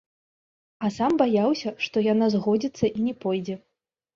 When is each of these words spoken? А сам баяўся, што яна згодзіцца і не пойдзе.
А 0.87 0.91
сам 0.95 1.13
баяўся, 1.23 1.69
што 1.89 2.05
яна 2.07 2.33
згодзіцца 2.37 2.85
і 2.97 3.07
не 3.11 3.15
пойдзе. 3.27 3.55